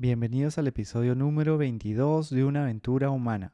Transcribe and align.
Bienvenidos 0.00 0.56
al 0.56 0.66
episodio 0.66 1.14
número 1.14 1.58
22 1.58 2.30
de 2.30 2.42
Una 2.42 2.62
aventura 2.62 3.10
humana. 3.10 3.52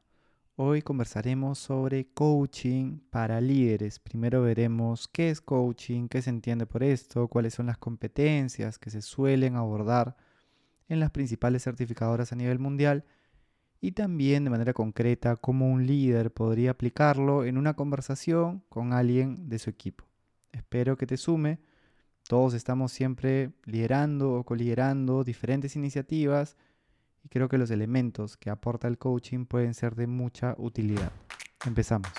Hoy 0.54 0.80
conversaremos 0.80 1.58
sobre 1.58 2.07
coaching 2.15 3.00
para 3.11 3.41
líderes. 3.41 3.99
Primero 3.99 4.42
veremos 4.42 5.09
qué 5.09 5.30
es 5.30 5.40
coaching, 5.40 6.06
qué 6.06 6.22
se 6.22 6.30
entiende 6.30 6.64
por 6.64 6.85
esto, 6.85 7.27
cuáles 7.27 7.54
son 7.54 7.67
las 7.67 7.79
competencias 7.79 8.79
que 8.79 8.90
se 8.90 9.03
suelen 9.03 9.56
abordar 9.56 10.17
en 10.88 11.01
las 11.01 11.11
principales 11.11 11.64
certificadoras 11.64 12.31
a 12.31 12.37
nivel 12.37 12.60
mundial 12.60 13.04
y 13.81 13.90
también 13.90 14.44
de 14.44 14.51
manera 14.51 14.72
concreta 14.72 15.35
cómo 15.35 15.69
un 15.69 15.85
líder 15.85 16.33
podría 16.33 16.70
aplicarlo 16.70 17.45
en 17.45 17.59
una 17.59 17.74
conversación 17.74 18.62
con 18.69 18.92
alguien 18.92 19.48
de 19.48 19.59
su 19.59 19.69
equipo. 19.69 20.05
Espero 20.52 20.97
que 20.97 21.09
te 21.09 21.16
sume. 21.16 21.59
Todos 22.29 22.55
estamos 22.55 22.91
siempre 22.91 23.52
liderando 23.66 24.33
o 24.33 24.42
coliderando 24.42 25.23
diferentes 25.23 25.77
iniciativas 25.77 26.56
y 27.23 27.29
creo 27.29 27.48
que 27.48 27.56
los 27.56 27.70
elementos 27.70 28.37
que 28.37 28.50
aporta 28.50 28.88
el 28.88 28.98
coaching 28.98 29.45
pueden 29.45 29.74
ser 29.74 29.95
de 29.95 30.09
mucha 30.09 30.56
utilidad. 30.59 31.12
Empezamos. 31.64 32.10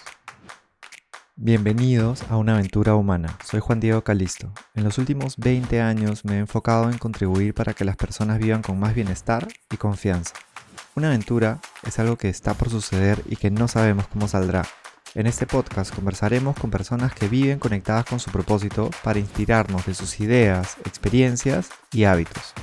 Bienvenidos 1.36 2.24
a 2.30 2.38
una 2.38 2.54
aventura 2.54 2.96
humana. 2.96 3.38
Soy 3.44 3.60
Juan 3.60 3.82
Diego 3.82 4.02
Calisto. 4.02 4.54
En 4.76 4.86
los 4.86 4.98
últimos 4.98 5.36
20 5.36 5.82
años 5.82 6.24
me 6.24 6.36
he 6.36 6.40
enfocado 6.40 6.90
en 6.90 6.98
contribuir 6.98 7.54
para 7.54 7.74
que 7.74 7.84
las 7.84 7.98
personas 7.98 8.40
vivan 8.40 8.62
con 8.62 8.80
más 8.80 8.96
bienestar 8.96 9.46
y 9.70 9.76
confianza. 9.76 10.34
Una 10.96 11.10
aventura 11.10 11.60
es 11.84 12.00
algo 12.00 12.16
que 12.16 12.30
está 12.30 12.54
por 12.54 12.70
suceder 12.70 13.22
y 13.28 13.36
que 13.36 13.52
no 13.52 13.68
sabemos 13.68 14.08
cómo 14.08 14.30
saldrá. 14.30 14.64
En 15.18 15.26
este 15.26 15.48
podcast 15.48 15.92
conversaremos 15.96 16.56
con 16.56 16.70
personas 16.70 17.12
que 17.12 17.28
viven 17.28 17.58
conectadas 17.58 18.06
con 18.06 18.20
su 18.20 18.30
propósito 18.30 18.92
para 19.04 19.18
inspirarnos 19.18 19.88
de 19.88 19.96
sus 19.96 20.20
ideas, 20.20 20.78
experiencias 20.86 21.70
y 21.92 22.04
hábitos. 22.04 22.54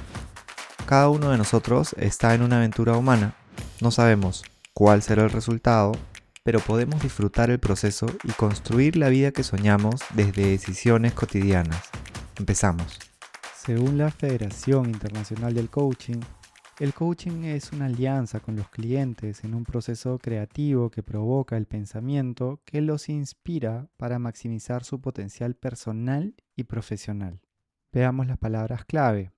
Cada 0.86 1.09
uno 1.09 1.30
de 1.30 1.36
nosotros 1.36 1.96
está 1.98 2.32
en 2.32 2.42
una 2.42 2.59
aventura 2.59 2.96
humana. 2.96 3.34
No 3.80 3.90
sabemos 3.90 4.45
cuál 4.72 5.02
será 5.02 5.24
el 5.24 5.30
resultado, 5.30 5.96
pero 6.45 6.60
podemos 6.60 7.02
disfrutar 7.02 7.51
el 7.51 7.59
proceso 7.59 8.06
y 8.23 8.30
construir 8.30 8.95
la 8.95 9.09
vida 9.09 9.32
que 9.32 9.42
soñamos 9.42 9.96
desde 10.14 10.46
decisiones 10.46 11.12
cotidianas. 11.12 11.88
Empezamos. 12.38 13.01
Según 13.66 13.98
la 13.98 14.12
Federación 14.12 14.90
Internacional 14.90 15.54
del 15.54 15.70
Coaching, 15.70 16.20
el 16.80 16.92
coaching 16.92 17.44
es 17.44 17.72
una 17.72 17.86
alianza 17.86 18.40
con 18.40 18.56
los 18.56 18.68
clientes 18.68 19.44
en 19.44 19.54
un 19.54 19.64
proceso 19.64 20.18
creativo 20.18 20.90
que 20.90 21.04
provoca 21.04 21.56
el 21.56 21.66
pensamiento 21.66 22.60
que 22.64 22.80
los 22.80 23.08
inspira 23.08 23.88
para 23.96 24.18
maximizar 24.18 24.82
su 24.82 25.00
potencial 25.00 25.54
personal 25.54 26.34
y 26.56 26.64
profesional. 26.64 27.40
Veamos 27.92 28.26
las 28.26 28.38
palabras 28.38 28.84
clave. 28.84 29.30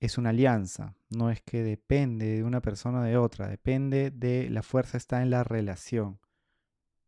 Es 0.00 0.18
una 0.18 0.30
alianza, 0.30 0.94
no 1.08 1.30
es 1.30 1.40
que 1.42 1.62
depende 1.62 2.36
de 2.36 2.44
una 2.44 2.60
persona 2.60 3.00
o 3.00 3.04
de 3.04 3.16
otra, 3.16 3.48
depende 3.48 4.10
de 4.10 4.50
la 4.50 4.62
fuerza 4.62 4.98
está 4.98 5.22
en 5.22 5.30
la 5.30 5.44
relación 5.44 6.18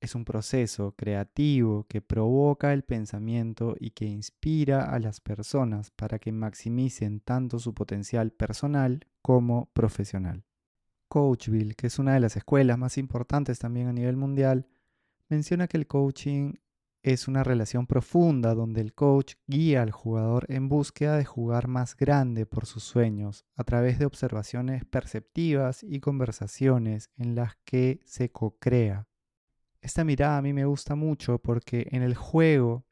es 0.03 0.17
un 0.17 0.25
proceso 0.25 0.95
creativo 0.97 1.87
que 1.89 2.03
provoca 2.03 2.73
el 2.73 2.83
pensamiento 2.83 3.77
y 3.79 3.91
que 3.91 4.05
inspira 4.05 4.93
a 4.93 4.99
las 4.99 5.21
personas 5.21 5.93
para 5.93 6.19
que 6.19 6.33
maximicen 6.33 7.21
tanto 7.21 7.61
su 7.61 7.73
potencial 7.73 8.33
personal 8.33 9.07
como 9.23 9.71
profesional. 9.73 10.45
Coachville, 11.09 11.77
que 11.77 11.87
es 11.87 12.01
una 12.01 12.15
de 12.15 12.21
las 12.21 12.37
escuelas 12.37 12.79
más 12.79 12.99
importantes 12.99 13.61
también 13.61 13.87
a 13.87 13.93
nivel 13.93 14.17
mundial, 14.17 14.67
menciona 15.29 15.69
que 15.69 15.77
el 15.77 15.87
coaching 15.87 16.55
es 17.05 17.29
una 17.29 17.45
relación 17.45 17.87
profunda 17.87 18.55
donde 18.55 18.81
el 18.81 18.95
coach 18.95 19.35
guía 19.47 19.83
al 19.83 19.93
jugador 19.93 20.47
en 20.49 20.69
búsqueda 20.69 21.17
de 21.17 21.25
jugar 21.25 21.69
más 21.69 21.97
grande 21.97 22.45
por 22.45 22.67
sus 22.67 22.83
sueños 22.83 23.45
a 23.55 23.63
través 23.63 24.01
de 24.01 24.07
observaciones 24.07 24.85
perceptivas 24.85 25.85
y 25.85 26.01
conversaciones 26.01 27.11
en 27.17 27.37
las 27.37 27.55
que 27.65 28.01
se 28.05 28.33
co-crea 28.33 29.07
esta 29.83 30.05
mirada 30.05 30.39
a 30.39 30.43
mí 30.43 30.53
me 30.53 30.65
gusta 30.65 30.95
mucho 30.95 31.39
porque 31.39 31.89
en 31.91 32.03
el 32.03 32.15
juego 32.15 32.85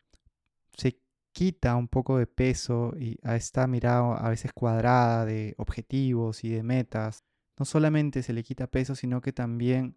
se 0.76 1.00
quita 1.32 1.76
un 1.76 1.88
poco 1.88 2.18
de 2.18 2.26
peso 2.26 2.92
y 2.98 3.16
a 3.22 3.36
esta 3.36 3.66
mirada 3.66 4.16
a 4.16 4.28
veces 4.28 4.52
cuadrada 4.52 5.24
de 5.24 5.54
objetivos 5.58 6.44
y 6.44 6.50
de 6.50 6.62
metas, 6.62 7.24
no 7.58 7.64
solamente 7.64 8.22
se 8.22 8.32
le 8.32 8.42
quita 8.42 8.66
peso, 8.66 8.94
sino 8.96 9.20
que 9.20 9.32
también 9.32 9.96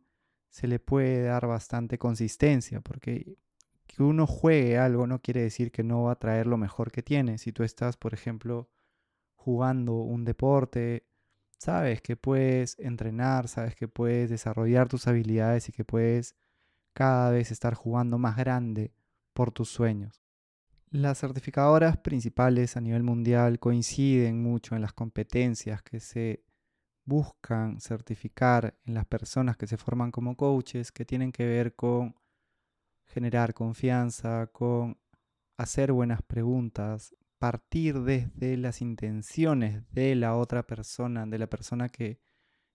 se 0.49 0.67
le 0.67 0.79
puede 0.79 1.23
dar 1.23 1.47
bastante 1.47 1.97
consistencia, 1.97 2.79
porque 2.81 3.37
que 3.87 4.03
uno 4.03 4.27
juegue 4.27 4.77
algo 4.77 5.07
no 5.07 5.21
quiere 5.21 5.41
decir 5.41 5.71
que 5.71 5.83
no 5.83 6.03
va 6.03 6.13
a 6.13 6.19
traer 6.19 6.47
lo 6.47 6.57
mejor 6.57 6.91
que 6.91 7.03
tiene. 7.03 7.37
Si 7.37 7.51
tú 7.51 7.63
estás, 7.63 7.97
por 7.97 8.13
ejemplo, 8.13 8.69
jugando 9.35 9.95
un 9.95 10.25
deporte, 10.25 11.07
sabes 11.57 12.01
que 12.01 12.15
puedes 12.15 12.77
entrenar, 12.79 13.47
sabes 13.47 13.75
que 13.75 13.87
puedes 13.87 14.29
desarrollar 14.29 14.89
tus 14.89 15.07
habilidades 15.07 15.69
y 15.69 15.71
que 15.71 15.85
puedes 15.85 16.35
cada 16.93 17.31
vez 17.31 17.51
estar 17.51 17.73
jugando 17.73 18.17
más 18.17 18.37
grande 18.37 18.93
por 19.33 19.51
tus 19.51 19.69
sueños. 19.69 20.21
Las 20.89 21.19
certificadoras 21.19 21.97
principales 21.97 22.77
a 22.77 22.81
nivel 22.81 23.03
mundial 23.03 23.59
coinciden 23.59 24.43
mucho 24.43 24.75
en 24.75 24.81
las 24.81 24.93
competencias 24.93 25.81
que 25.81 25.99
se 25.99 26.43
buscan 27.05 27.81
certificar 27.81 28.77
en 28.85 28.93
las 28.93 29.05
personas 29.05 29.57
que 29.57 29.67
se 29.67 29.77
forman 29.77 30.11
como 30.11 30.37
coaches, 30.37 30.91
que 30.91 31.03
tienen 31.03 31.31
que 31.31 31.45
ver 31.45 31.75
con 31.75 32.15
generar 33.05 33.53
confianza, 33.53 34.47
con 34.47 34.97
hacer 35.57 35.91
buenas 35.91 36.21
preguntas, 36.21 37.15
partir 37.39 38.01
desde 38.03 38.55
las 38.57 38.81
intenciones 38.81 39.83
de 39.91 40.15
la 40.15 40.35
otra 40.35 40.63
persona, 40.63 41.25
de 41.25 41.39
la 41.39 41.47
persona 41.47 41.89
que 41.89 42.19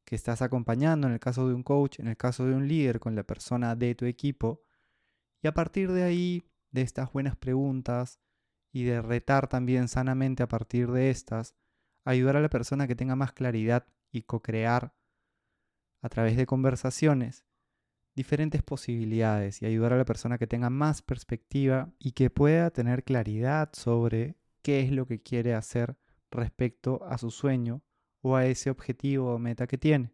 que 0.09 0.17
estás 0.17 0.41
acompañando, 0.41 1.07
en 1.07 1.13
el 1.13 1.21
caso 1.21 1.47
de 1.47 1.55
un 1.55 1.63
coach, 1.63 2.01
en 2.01 2.09
el 2.09 2.17
caso 2.17 2.47
de 2.47 2.55
un 2.55 2.67
líder, 2.67 2.99
con 2.99 3.15
la 3.15 3.25
persona 3.25 3.77
de 3.77 3.95
tu 3.95 4.07
equipo. 4.07 4.63
Y 5.43 5.49
a 5.49 5.53
partir 5.53 5.93
de 5.93 6.03
ahí, 6.03 6.45
de 6.71 6.81
estas 6.81 7.13
buenas 7.13 7.37
preguntas 7.37 8.19
y 8.73 8.85
de 8.85 9.03
retar 9.03 9.49
también 9.49 9.87
sanamente 9.87 10.43
a 10.43 10.49
partir 10.49 10.91
de 10.91 11.11
estas, 11.11 11.55
ayudar 12.07 12.37
a 12.37 12.41
la 12.41 12.49
persona 12.49 12.87
que 12.87 12.97
tenga 12.97 13.17
más 13.17 13.33
claridad 13.33 13.87
y 14.11 14.23
co-crear 14.23 14.95
a 16.01 16.09
través 16.09 16.39
de 16.39 16.47
conversaciones 16.47 17.45
diferentes 18.15 18.63
posibilidades 18.63 19.61
y 19.61 19.67
ayudar 19.67 19.93
a 19.93 19.99
la 19.99 20.07
persona 20.07 20.39
que 20.39 20.47
tenga 20.47 20.71
más 20.71 21.03
perspectiva 21.03 21.93
y 21.99 22.13
que 22.13 22.31
pueda 22.31 22.71
tener 22.71 23.05
claridad 23.05 23.69
sobre 23.75 24.39
qué 24.63 24.81
es 24.81 24.91
lo 24.91 25.07
que 25.07 25.23
quiere 25.23 25.55
hacer 25.55 25.99
respecto 26.31 27.05
a 27.05 27.19
su 27.19 27.31
sueño 27.31 27.83
o 28.29 28.37
a 28.37 28.47
ese 28.47 28.71
objetivo 28.71 29.35
o 29.35 29.39
meta 29.39 29.67
que 29.67 29.79
tiene. 29.79 30.13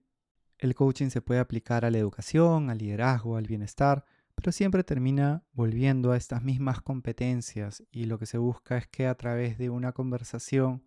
El 0.59 0.75
coaching 0.75 1.09
se 1.09 1.21
puede 1.21 1.41
aplicar 1.41 1.85
a 1.85 1.91
la 1.91 1.99
educación, 1.99 2.71
al 2.71 2.79
liderazgo, 2.79 3.37
al 3.37 3.47
bienestar, 3.47 4.05
pero 4.35 4.53
siempre 4.53 4.85
termina 4.85 5.45
volviendo 5.53 6.13
a 6.13 6.17
estas 6.17 6.43
mismas 6.43 6.81
competencias 6.81 7.83
y 7.91 8.05
lo 8.05 8.19
que 8.19 8.27
se 8.27 8.39
busca 8.39 8.77
es 8.77 8.89
que 8.89 9.07
a 9.07 9.15
través 9.15 9.59
de 9.59 9.71
una 9.71 9.93
conversación 9.93 10.85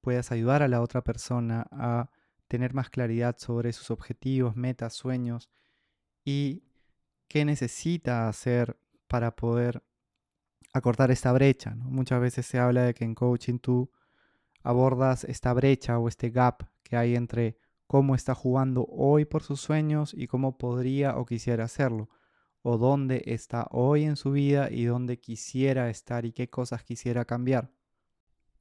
puedas 0.00 0.32
ayudar 0.32 0.62
a 0.62 0.68
la 0.68 0.80
otra 0.80 1.02
persona 1.02 1.66
a 1.70 2.10
tener 2.46 2.74
más 2.74 2.90
claridad 2.90 3.36
sobre 3.38 3.72
sus 3.72 3.90
objetivos, 3.90 4.56
metas, 4.56 4.94
sueños 4.94 5.50
y 6.24 6.64
qué 7.28 7.44
necesita 7.44 8.28
hacer 8.28 8.78
para 9.06 9.36
poder 9.36 9.82
acortar 10.72 11.10
esta 11.10 11.32
brecha. 11.32 11.74
Muchas 11.76 12.20
veces 12.20 12.46
se 12.46 12.58
habla 12.58 12.82
de 12.82 12.94
que 12.94 13.04
en 13.04 13.14
coaching 13.14 13.58
tú 13.58 13.90
abordas 14.62 15.24
esta 15.24 15.52
brecha 15.52 15.98
o 15.98 16.08
este 16.08 16.30
gap 16.30 16.64
que 16.82 16.96
hay 16.96 17.16
entre 17.16 17.58
cómo 17.86 18.14
está 18.14 18.34
jugando 18.34 18.86
hoy 18.90 19.24
por 19.24 19.42
sus 19.42 19.60
sueños 19.60 20.14
y 20.14 20.26
cómo 20.26 20.58
podría 20.58 21.16
o 21.16 21.24
quisiera 21.24 21.64
hacerlo, 21.64 22.10
o 22.62 22.76
dónde 22.76 23.22
está 23.26 23.66
hoy 23.70 24.04
en 24.04 24.16
su 24.16 24.30
vida 24.32 24.70
y 24.70 24.84
dónde 24.84 25.18
quisiera 25.20 25.88
estar 25.88 26.24
y 26.24 26.32
qué 26.32 26.50
cosas 26.50 26.84
quisiera 26.84 27.24
cambiar. 27.24 27.72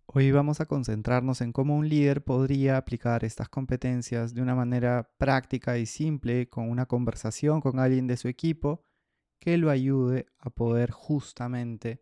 Hoy 0.06 0.32
vamos 0.32 0.62
a 0.62 0.66
concentrarnos 0.66 1.42
en 1.42 1.52
cómo 1.52 1.76
un 1.76 1.90
líder 1.90 2.24
podría 2.24 2.78
aplicar 2.78 3.26
estas 3.26 3.50
competencias 3.50 4.34
de 4.34 4.42
una 4.42 4.56
manera 4.56 5.12
práctica 5.18 5.78
y 5.78 5.86
simple 5.86 6.48
con 6.48 6.70
una 6.70 6.86
conversación 6.86 7.60
con 7.60 7.80
alguien 7.80 8.08
de 8.08 8.16
su 8.16 8.30
equipo 8.30 8.86
que 9.40 9.58
lo 9.58 9.70
ayude 9.70 10.28
a 10.40 10.50
poder 10.50 10.92
justamente 10.92 12.02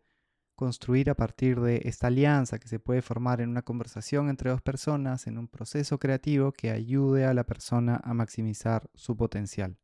construir 0.56 1.10
a 1.10 1.14
partir 1.14 1.60
de 1.60 1.82
esta 1.84 2.06
alianza 2.06 2.58
que 2.58 2.66
se 2.66 2.80
puede 2.80 3.02
formar 3.02 3.40
en 3.42 3.50
una 3.50 3.62
conversación 3.62 4.30
entre 4.30 4.50
dos 4.50 4.62
personas, 4.62 5.26
en 5.26 5.36
un 5.38 5.48
proceso 5.48 5.98
creativo 5.98 6.50
que 6.50 6.70
ayude 6.70 7.26
a 7.26 7.34
la 7.34 7.44
persona 7.44 8.00
a 8.02 8.14
maximizar 8.14 8.90
su 8.94 9.16
potencial. 9.16 9.78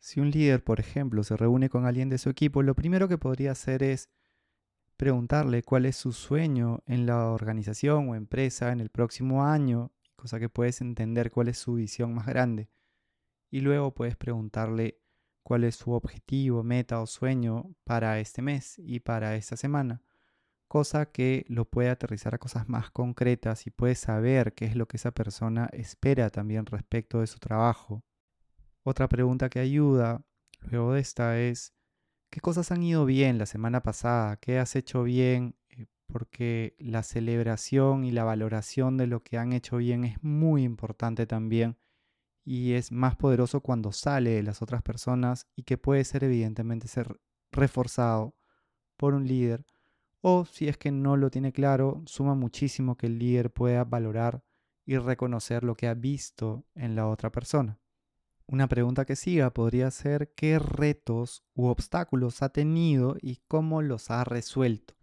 Si 0.00 0.20
un 0.20 0.30
líder, 0.30 0.64
por 0.64 0.80
ejemplo, 0.80 1.22
se 1.24 1.36
reúne 1.36 1.68
con 1.68 1.84
alguien 1.84 2.08
de 2.08 2.18
su 2.18 2.30
equipo, 2.30 2.62
lo 2.62 2.74
primero 2.74 3.06
que 3.06 3.18
podría 3.18 3.52
hacer 3.52 3.82
es 3.82 4.08
preguntarle 4.96 5.62
cuál 5.62 5.86
es 5.86 5.96
su 5.96 6.12
sueño 6.12 6.82
en 6.86 7.04
la 7.06 7.28
organización 7.30 8.08
o 8.08 8.14
empresa 8.14 8.72
en 8.72 8.80
el 8.80 8.88
próximo 8.88 9.44
año, 9.44 9.92
cosa 10.16 10.40
que 10.40 10.48
puedes 10.48 10.80
entender 10.80 11.30
cuál 11.30 11.48
es 11.48 11.58
su 11.58 11.74
visión 11.74 12.14
más 12.14 12.26
grande. 12.26 12.70
Y 13.50 13.60
luego 13.60 13.94
puedes 13.94 14.16
preguntarle 14.16 15.00
cuál 15.42 15.64
es 15.64 15.76
su 15.76 15.92
objetivo, 15.92 16.62
meta 16.62 17.00
o 17.00 17.06
sueño 17.06 17.74
para 17.84 18.18
este 18.20 18.40
mes 18.40 18.78
y 18.78 19.00
para 19.00 19.36
esta 19.36 19.56
semana 19.56 20.02
cosa 20.74 21.06
que 21.06 21.44
lo 21.46 21.66
puede 21.66 21.88
aterrizar 21.88 22.34
a 22.34 22.38
cosas 22.38 22.68
más 22.68 22.90
concretas 22.90 23.68
y 23.68 23.70
puede 23.70 23.94
saber 23.94 24.54
qué 24.54 24.64
es 24.64 24.74
lo 24.74 24.88
que 24.88 24.96
esa 24.96 25.12
persona 25.12 25.68
espera 25.72 26.30
también 26.30 26.66
respecto 26.66 27.20
de 27.20 27.28
su 27.28 27.38
trabajo. 27.38 28.02
Otra 28.82 29.08
pregunta 29.08 29.48
que 29.48 29.60
ayuda 29.60 30.26
luego 30.62 30.94
de 30.94 31.00
esta 31.00 31.38
es, 31.38 31.74
¿qué 32.28 32.40
cosas 32.40 32.72
han 32.72 32.82
ido 32.82 33.04
bien 33.04 33.38
la 33.38 33.46
semana 33.46 33.84
pasada? 33.84 34.36
¿Qué 34.38 34.58
has 34.58 34.74
hecho 34.74 35.04
bien? 35.04 35.54
Eh, 35.68 35.86
porque 36.08 36.74
la 36.80 37.04
celebración 37.04 38.04
y 38.04 38.10
la 38.10 38.24
valoración 38.24 38.96
de 38.96 39.06
lo 39.06 39.22
que 39.22 39.38
han 39.38 39.52
hecho 39.52 39.76
bien 39.76 40.02
es 40.04 40.20
muy 40.24 40.64
importante 40.64 41.24
también 41.24 41.78
y 42.44 42.72
es 42.72 42.90
más 42.90 43.14
poderoso 43.14 43.60
cuando 43.60 43.92
sale 43.92 44.30
de 44.30 44.42
las 44.42 44.60
otras 44.60 44.82
personas 44.82 45.46
y 45.54 45.62
que 45.62 45.78
puede 45.78 46.02
ser 46.02 46.24
evidentemente 46.24 46.88
ser 46.88 47.20
reforzado 47.52 48.34
por 48.96 49.14
un 49.14 49.28
líder 49.28 49.64
o 50.26 50.46
si 50.46 50.68
es 50.68 50.78
que 50.78 50.90
no 50.90 51.18
lo 51.18 51.30
tiene 51.30 51.52
claro, 51.52 52.00
suma 52.06 52.34
muchísimo 52.34 52.96
que 52.96 53.08
el 53.08 53.18
líder 53.18 53.52
pueda 53.52 53.84
valorar 53.84 54.42
y 54.86 54.96
reconocer 54.96 55.64
lo 55.64 55.76
que 55.76 55.86
ha 55.86 55.92
visto 55.92 56.64
en 56.74 56.96
la 56.96 57.08
otra 57.08 57.30
persona. 57.30 57.78
Una 58.46 58.66
pregunta 58.66 59.04
que 59.04 59.16
siga 59.16 59.52
podría 59.52 59.90
ser 59.90 60.32
qué 60.34 60.58
retos 60.58 61.44
u 61.52 61.66
obstáculos 61.66 62.40
ha 62.40 62.48
tenido 62.48 63.18
y 63.20 63.42
cómo 63.48 63.82
los 63.82 64.10
ha 64.10 64.24
resuelto. 64.24 64.94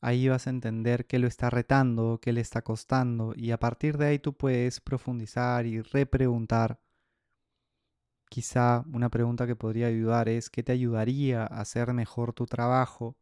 Ahí 0.00 0.28
vas 0.28 0.48
a 0.48 0.50
entender 0.50 1.06
qué 1.06 1.20
lo 1.20 1.28
está 1.28 1.48
retando, 1.48 2.18
qué 2.20 2.32
le 2.32 2.40
está 2.40 2.62
costando 2.62 3.34
y 3.36 3.52
a 3.52 3.60
partir 3.60 3.98
de 3.98 4.06
ahí 4.06 4.18
tú 4.18 4.36
puedes 4.36 4.80
profundizar 4.80 5.64
y 5.64 5.80
repreguntar. 5.80 6.80
Quizá 8.28 8.84
una 8.92 9.10
pregunta 9.10 9.46
que 9.46 9.54
podría 9.54 9.86
ayudar 9.86 10.28
es 10.28 10.50
qué 10.50 10.64
te 10.64 10.72
ayudaría 10.72 11.42
a 11.42 11.60
hacer 11.60 11.92
mejor 11.92 12.32
tu 12.32 12.46
trabajo 12.46 13.16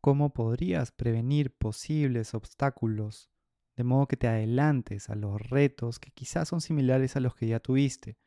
cómo 0.00 0.32
podrías 0.32 0.92
prevenir 0.92 1.56
posibles 1.56 2.34
obstáculos 2.34 3.32
de 3.76 3.84
modo 3.84 4.06
que 4.06 4.16
te 4.16 4.28
adelantes 4.28 5.08
a 5.08 5.14
los 5.14 5.40
retos 5.40 5.98
que 5.98 6.10
quizás 6.10 6.48
son 6.48 6.60
similares 6.60 7.16
a 7.16 7.20
los 7.20 7.34
que 7.34 7.46
ya 7.46 7.60
tuviste. 7.60 8.18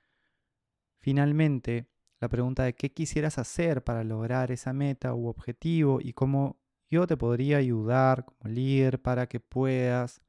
Finalmente, 0.99 1.87
la 2.19 2.29
pregunta 2.29 2.63
de 2.63 2.73
qué 2.73 2.91
quisieras 2.93 3.37
hacer 3.37 3.83
para 3.83 4.03
lograr 4.03 4.51
esa 4.51 4.73
meta 4.73 5.13
u 5.13 5.27
objetivo 5.27 5.99
y 6.01 6.13
cómo 6.13 6.59
yo 6.89 7.05
te 7.05 7.17
podría 7.17 7.57
ayudar 7.57 8.25
como 8.25 8.49
líder 8.51 9.01
para 9.01 9.27
que 9.27 9.39
puedas 9.39 10.21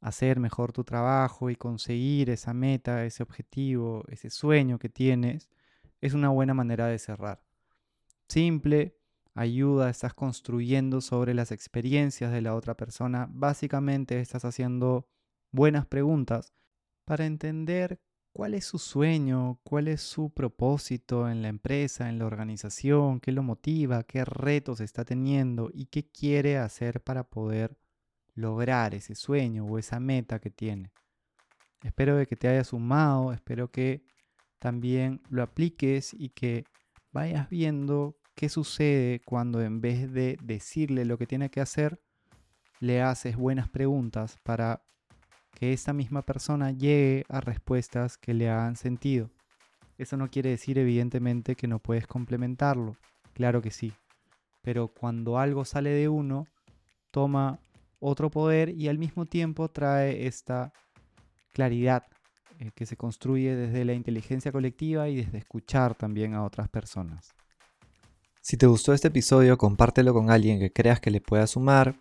hacer 0.00 0.38
mejor 0.38 0.72
tu 0.72 0.84
trabajo 0.84 1.50
y 1.50 1.56
conseguir 1.56 2.30
esa 2.30 2.54
meta, 2.54 3.04
ese 3.04 3.22
objetivo, 3.22 4.04
ese 4.08 4.30
sueño 4.30 4.78
que 4.78 4.88
tienes, 4.88 5.48
es 6.00 6.14
una 6.14 6.28
buena 6.28 6.54
manera 6.54 6.86
de 6.86 6.98
cerrar. 6.98 7.42
Simple, 8.28 8.97
ayuda, 9.34 9.90
estás 9.90 10.14
construyendo 10.14 11.00
sobre 11.00 11.34
las 11.34 11.52
experiencias 11.52 12.32
de 12.32 12.42
la 12.42 12.54
otra 12.54 12.76
persona. 12.76 13.28
Básicamente 13.30 14.20
estás 14.20 14.44
haciendo 14.44 15.08
buenas 15.50 15.86
preguntas 15.86 16.52
para 17.04 17.26
entender 17.26 18.00
cuál 18.32 18.54
es 18.54 18.66
su 18.66 18.78
sueño, 18.78 19.60
cuál 19.62 19.88
es 19.88 20.00
su 20.00 20.30
propósito 20.30 21.28
en 21.28 21.42
la 21.42 21.48
empresa, 21.48 22.08
en 22.08 22.18
la 22.18 22.26
organización, 22.26 23.20
qué 23.20 23.32
lo 23.32 23.42
motiva, 23.42 24.04
qué 24.04 24.24
retos 24.24 24.80
está 24.80 25.04
teniendo 25.04 25.70
y 25.72 25.86
qué 25.86 26.06
quiere 26.06 26.58
hacer 26.58 27.00
para 27.02 27.24
poder 27.24 27.78
lograr 28.34 28.94
ese 28.94 29.14
sueño 29.14 29.64
o 29.64 29.78
esa 29.78 29.98
meta 29.98 30.38
que 30.38 30.50
tiene. 30.50 30.92
Espero 31.82 32.16
de 32.16 32.26
que 32.26 32.36
te 32.36 32.48
haya 32.48 32.64
sumado, 32.64 33.32
espero 33.32 33.70
que 33.70 34.04
también 34.58 35.22
lo 35.30 35.42
apliques 35.42 36.14
y 36.14 36.30
que 36.30 36.64
vayas 37.12 37.48
viendo 37.48 38.17
qué 38.38 38.48
sucede 38.48 39.20
cuando 39.24 39.60
en 39.62 39.80
vez 39.80 40.12
de 40.12 40.38
decirle 40.40 41.04
lo 41.04 41.18
que 41.18 41.26
tiene 41.26 41.50
que 41.50 41.60
hacer, 41.60 42.00
le 42.78 43.02
haces 43.02 43.36
buenas 43.36 43.68
preguntas 43.68 44.38
para 44.44 44.80
que 45.54 45.72
esa 45.72 45.92
misma 45.92 46.22
persona 46.22 46.70
llegue 46.70 47.24
a 47.28 47.40
respuestas 47.40 48.16
que 48.16 48.34
le 48.34 48.48
hagan 48.48 48.76
sentido. 48.76 49.28
Eso 49.98 50.16
no 50.16 50.30
quiere 50.30 50.50
decir 50.50 50.78
evidentemente 50.78 51.56
que 51.56 51.66
no 51.66 51.80
puedes 51.80 52.06
complementarlo, 52.06 52.96
claro 53.34 53.60
que 53.60 53.72
sí, 53.72 53.92
pero 54.62 54.86
cuando 54.86 55.36
algo 55.36 55.64
sale 55.64 55.90
de 55.90 56.08
uno, 56.08 56.46
toma 57.10 57.58
otro 57.98 58.30
poder 58.30 58.68
y 58.68 58.86
al 58.86 58.98
mismo 58.98 59.26
tiempo 59.26 59.68
trae 59.68 60.28
esta 60.28 60.72
claridad 61.52 62.04
eh, 62.60 62.70
que 62.72 62.86
se 62.86 62.96
construye 62.96 63.56
desde 63.56 63.84
la 63.84 63.94
inteligencia 63.94 64.52
colectiva 64.52 65.08
y 65.08 65.16
desde 65.16 65.38
escuchar 65.38 65.96
también 65.96 66.34
a 66.34 66.44
otras 66.44 66.68
personas. 66.68 67.34
Si 68.48 68.56
te 68.56 68.66
gustó 68.66 68.94
este 68.94 69.08
episodio, 69.08 69.58
compártelo 69.58 70.14
con 70.14 70.30
alguien 70.30 70.58
que 70.58 70.72
creas 70.72 71.00
que 71.00 71.10
le 71.10 71.20
pueda 71.20 71.46
sumar 71.46 71.96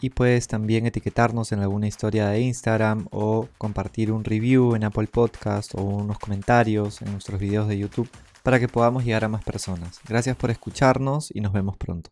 y 0.00 0.10
puedes 0.10 0.48
también 0.48 0.86
etiquetarnos 0.86 1.52
en 1.52 1.60
alguna 1.60 1.86
historia 1.86 2.26
de 2.30 2.40
Instagram 2.40 3.06
o 3.12 3.48
compartir 3.58 4.10
un 4.10 4.24
review 4.24 4.74
en 4.74 4.82
Apple 4.82 5.06
Podcast 5.06 5.72
o 5.76 5.82
unos 5.82 6.18
comentarios 6.18 7.00
en 7.00 7.12
nuestros 7.12 7.38
videos 7.38 7.68
de 7.68 7.78
YouTube 7.78 8.10
para 8.42 8.58
que 8.58 8.66
podamos 8.66 9.04
llegar 9.04 9.22
a 9.22 9.28
más 9.28 9.44
personas. 9.44 10.00
Gracias 10.04 10.36
por 10.36 10.50
escucharnos 10.50 11.30
y 11.32 11.40
nos 11.40 11.52
vemos 11.52 11.76
pronto. 11.76 12.10